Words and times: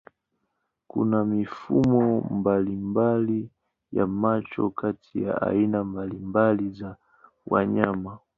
Kuna 0.87 1.25
mifumo 1.25 2.21
mbalimbali 2.21 3.49
ya 3.91 4.07
macho 4.07 4.69
kati 4.69 5.23
ya 5.23 5.41
aina 5.41 5.83
mbalimbali 5.83 6.69
za 6.69 6.95
wanyama. 7.47 8.17